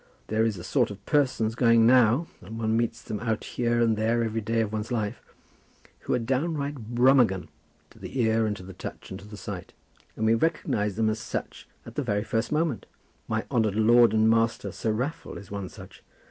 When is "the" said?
7.99-8.19, 8.63-8.73, 9.27-9.37, 11.93-12.01